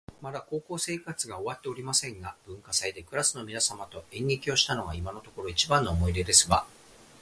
[0.19, 6.65] まだ高校生活が終わっておりませんが、文化祭でクラスの皆様と演劇をしたのが今のところ一番の思い出ですわ